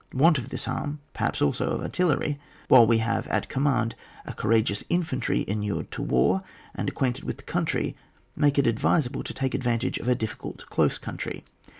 [0.15, 3.93] Want of this arm, perhaps also of artillery, while we have at command
[4.25, 6.41] a courageous infantry inured to war,
[6.73, 7.95] and acquainted with the country,
[8.35, 11.43] make it ad visable to take advantage of a difficult, close country.